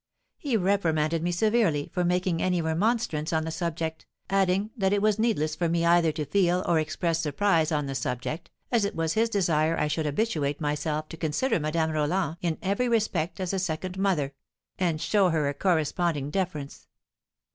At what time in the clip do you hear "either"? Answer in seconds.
5.85-6.11